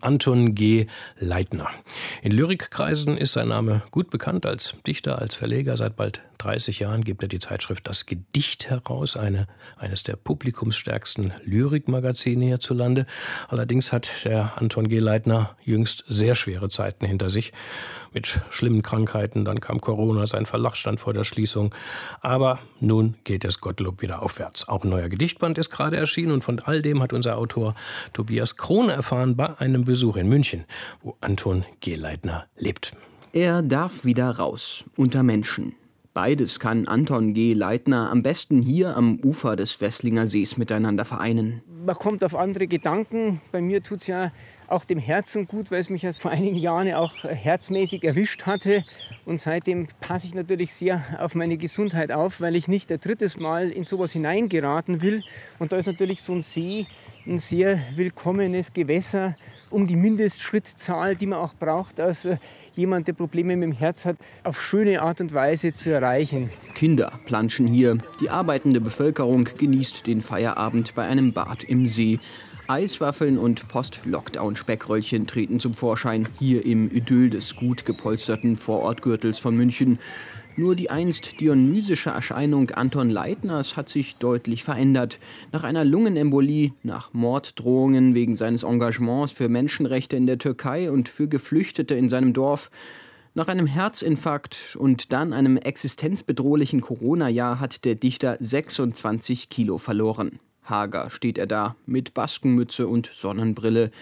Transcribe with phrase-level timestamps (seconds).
[0.00, 0.86] Anton G.
[1.18, 1.68] Leitner.
[2.22, 5.76] In Lyrikkreisen ist sein Name gut bekannt als Dichter, als Verleger.
[5.76, 9.46] Seit bald 30 Jahren gibt er die Zeitschrift Das Gedicht heraus, eine,
[9.76, 13.06] eines der publikumsstärksten Lyrikmagazine hierzulande.
[13.48, 15.00] Allerdings hat der Anton G.
[15.00, 17.52] Leitner jüngst sehr schwere Zeiten hinter sich.
[18.14, 21.74] Mit schlimmen Krankheiten, dann kam Corona, sein Verlag stand vor der Schließung.
[22.20, 24.68] Aber nun geht es Gottlob wieder aufwärts.
[24.68, 27.74] Auch ein neuer Gedichtband ist gerade erschienen und von all dem hat unser Autor
[28.12, 30.64] Tobias Krohn erfahren bei einem Besuch in München,
[31.02, 31.94] wo Anton G.
[31.94, 32.92] Leitner lebt.
[33.32, 35.74] Er darf wieder raus, unter Menschen.
[36.12, 37.54] Beides kann Anton G.
[37.54, 41.62] Leitner am besten hier am Ufer des Wesslinger Sees miteinander vereinen.
[41.86, 43.40] Man kommt auf andere Gedanken.
[43.50, 44.30] Bei mir tut es ja
[44.66, 48.84] auch dem Herzen gut, weil es mich erst vor einigen Jahren auch herzmäßig erwischt hatte.
[49.24, 53.38] Und seitdem passe ich natürlich sehr auf meine Gesundheit auf, weil ich nicht ein drittes
[53.38, 55.22] Mal in sowas hineingeraten will.
[55.58, 56.86] Und da ist natürlich so ein See
[57.28, 59.36] ein sehr willkommenes Gewässer
[59.70, 62.38] um die Mindestschrittzahl, die man auch braucht, als äh,
[62.72, 66.48] jemand, der Probleme mit dem Herz hat, auf schöne Art und Weise zu erreichen.
[66.74, 67.98] Kinder planschen hier.
[68.22, 72.18] Die arbeitende Bevölkerung genießt den Feierabend bei einem Bad im See.
[72.66, 79.98] Eiswaffeln und Post-Lockdown-Speckröllchen treten zum Vorschein hier im Idyll des gut gepolsterten Vorortgürtels von München.
[80.58, 85.20] Nur die einst dionysische Erscheinung Anton Leitners hat sich deutlich verändert.
[85.52, 91.28] Nach einer Lungenembolie, nach Morddrohungen wegen seines Engagements für Menschenrechte in der Türkei und für
[91.28, 92.72] Geflüchtete in seinem Dorf,
[93.34, 100.40] nach einem Herzinfarkt und dann einem existenzbedrohlichen Corona-Jahr hat der Dichter 26 Kilo verloren.
[100.64, 103.92] Hager steht er da, mit Baskenmütze und Sonnenbrille.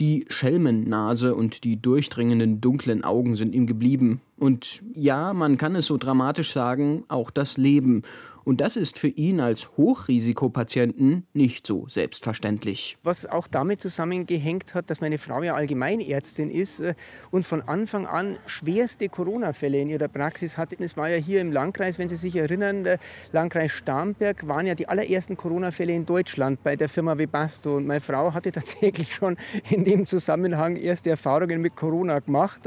[0.00, 4.22] Die Schelmennase und die durchdringenden dunklen Augen sind ihm geblieben.
[4.38, 8.02] Und ja, man kann es so dramatisch sagen, auch das Leben.
[8.48, 12.96] Und das ist für ihn als Hochrisikopatienten nicht so selbstverständlich.
[13.02, 16.94] Was auch damit zusammengehängt hat, dass meine Frau ja Allgemeinärztin ist äh,
[17.30, 20.76] und von Anfang an schwerste Corona-Fälle in ihrer Praxis hatte.
[20.82, 22.88] Es war ja hier im Landkreis, wenn Sie sich erinnern,
[23.32, 27.76] Landkreis Starnberg waren ja die allerersten Corona-Fälle in Deutschland bei der Firma Webasto.
[27.76, 29.36] Und meine Frau hatte tatsächlich schon
[29.68, 32.62] in dem Zusammenhang erste Erfahrungen mit Corona gemacht.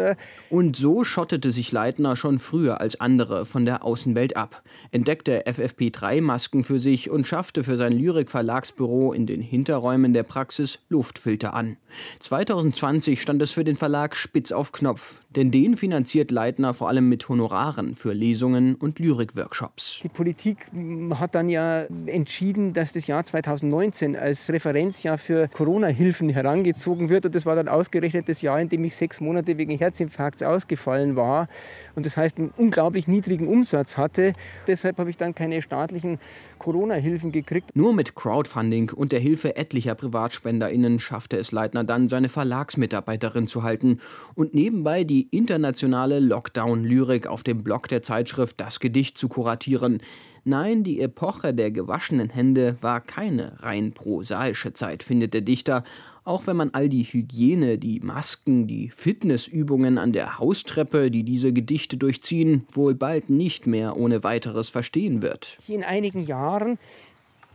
[0.52, 4.64] Und so schottete sich Leitner schon früher als andere von der Außenwelt ab.
[4.92, 10.80] Entdeckte FF FFP3-Masken für sich und schaffte für sein Lyrik-Verlagsbüro in den Hinterräumen der Praxis
[10.90, 11.78] Luftfilter an.
[12.20, 17.10] 2020 stand es für den Verlag spitz auf Knopf, denn den finanziert Leitner vor allem
[17.10, 20.00] mit Honoraren für Lesungen und Lyrik-Workshops.
[20.04, 20.70] Die Politik
[21.16, 27.26] hat dann ja entschieden, dass das Jahr 2019 als Referenzjahr für Corona-Hilfen herangezogen wird.
[27.26, 31.16] Und das war dann ausgerechnet das Jahr, in dem ich sechs Monate wegen Herzinfarkts ausgefallen
[31.16, 31.48] war.
[31.96, 34.34] Und das heißt, einen unglaublich niedrigen Umsatz hatte.
[34.68, 36.20] Deshalb habe ich dann keine staatlichen
[36.60, 37.76] Corona-Hilfen gekriegt.
[37.76, 43.64] Nur mit Crowdfunding und der Hilfe etlicher PrivatspenderInnen schaffte es Leitner dann, seine Verlagsmitarbeiterin zu
[43.64, 44.00] halten
[44.36, 50.02] und nebenbei die internationale Lockdown-Lyrik auf dem Blog der Zeitschrift Das Gedicht zu kuratieren.
[50.44, 55.84] Nein, die Epoche der gewaschenen Hände war keine rein prosaische Zeit, findet der Dichter,
[56.24, 61.52] auch wenn man all die Hygiene, die Masken, die Fitnessübungen an der Haustreppe, die diese
[61.52, 65.58] Gedichte durchziehen, wohl bald nicht mehr ohne weiteres verstehen wird.
[65.68, 66.78] In einigen Jahren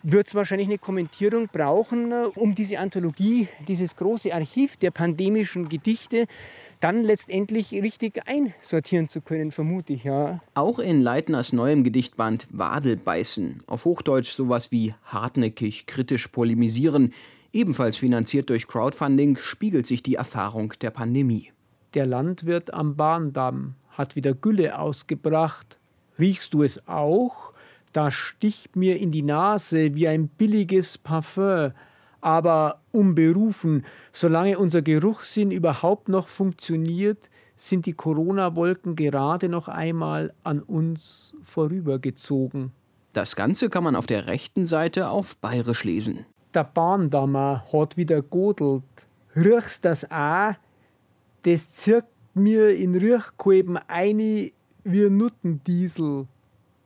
[0.02, 5.68] wird es wahrscheinlich eine Kommentierung brauchen, äh, um diese Anthologie, dieses große Archiv der pandemischen
[5.68, 6.26] Gedichte
[6.80, 10.40] dann letztendlich richtig einsortieren zu können, vermute ich, ja.
[10.54, 17.12] Auch in Leitners neuem Gedichtband Wadelbeißen, auf Hochdeutsch sowas wie hartnäckig, kritisch polemisieren,
[17.56, 21.52] Ebenfalls finanziert durch Crowdfunding spiegelt sich die Erfahrung der Pandemie.
[21.94, 25.78] Der Landwirt am Bahndamm hat wieder Gülle ausgebracht.
[26.18, 27.54] Riechst du es auch?
[27.94, 31.72] Da sticht mir in die Nase wie ein billiges Parfum.
[32.20, 40.60] Aber unberufen, solange unser Geruchssinn überhaupt noch funktioniert, sind die Corona-Wolken gerade noch einmal an
[40.60, 42.72] uns vorübergezogen.
[43.14, 46.26] Das Ganze kann man auf der rechten Seite auf Bayerisch lesen
[46.56, 48.82] der Bahndammer hat wieder godelt.
[49.36, 50.54] Riechst das auch?
[51.42, 54.18] Das zirkt mir in Riechkolben ein
[54.84, 56.26] wie Nuttendiesel.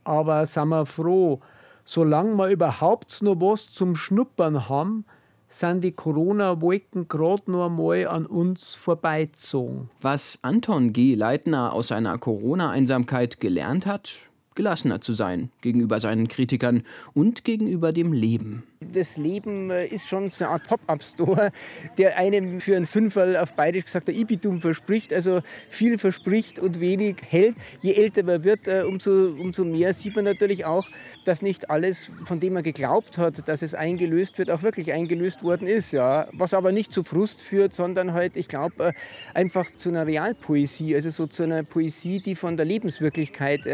[0.02, 1.40] Aber sind wir froh,
[1.84, 5.04] solange wir überhaupt noch was zum Schnuppern haben,
[5.48, 9.90] sind die Corona-Wolken gerade noch einmal an uns vorbeizogen.
[10.00, 11.14] Was Anton G.
[11.14, 14.16] Leitner aus seiner Corona-Einsamkeit gelernt hat,
[14.54, 16.84] gelassener zu sein gegenüber seinen Kritikern
[17.14, 18.64] und gegenüber dem Leben.
[18.92, 21.52] Das Leben äh, ist schon so eine Art Pop-Up-Store,
[21.98, 26.80] der einem für einen Fünferl auf Bayerisch gesagt der Ibitum verspricht, also viel verspricht und
[26.80, 27.56] wenig hält.
[27.80, 30.88] Je älter man wird, äh, umso, umso mehr sieht man natürlich auch,
[31.24, 35.42] dass nicht alles, von dem man geglaubt hat, dass es eingelöst wird, auch wirklich eingelöst
[35.42, 35.92] worden ist.
[35.92, 36.28] Ja.
[36.32, 38.92] Was aber nicht zu Frust führt, sondern halt, ich glaube, äh,
[39.34, 43.66] einfach zu einer Realpoesie, also so zu einer Poesie, die von der Lebenswirklichkeit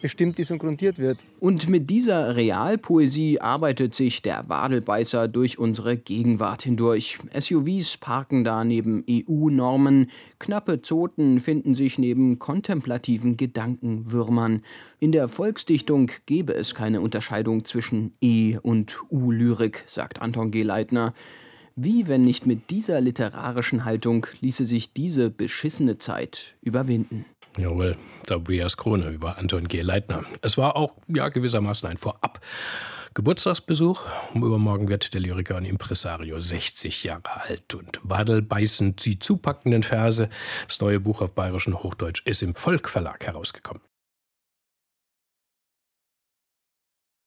[0.00, 1.18] bestimmt ist und grundiert wird.
[1.40, 7.18] Und mit dieser Realpoesie arbeitet sich der Wadelbeißer durch unsere Gegenwart hindurch.
[7.38, 14.62] SUVs parken da neben EU-Normen, knappe Zoten finden sich neben kontemplativen Gedankenwürmern.
[15.00, 20.62] In der Volksdichtung gäbe es keine Unterscheidung zwischen E- und U-Lyrik, sagt Anton G.
[20.62, 21.14] Leitner.
[21.80, 27.24] Wie, wenn nicht mit dieser literarischen Haltung, ließe sich diese beschissene Zeit überwinden?
[27.58, 27.96] Jawohl,
[28.26, 29.80] Tobias Krone über Anton G.
[29.82, 30.24] Leitner.
[30.42, 32.40] Es war auch ja gewissermaßen ein Vorab.
[33.14, 34.02] Geburtstagsbesuch.
[34.32, 40.28] Um übermorgen wird der Lyriker und Impresario 60 Jahre alt und wadelbeißend sie zupackenden Verse.
[40.68, 43.82] Das neue Buch auf bayerischen Hochdeutsch ist im Volk Verlag herausgekommen.